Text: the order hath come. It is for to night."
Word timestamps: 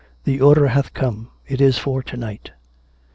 the 0.23 0.41
order 0.41 0.69
hath 0.69 0.95
come. 0.95 1.29
It 1.45 1.61
is 1.61 1.77
for 1.77 2.01
to 2.01 2.17
night." 2.17 2.49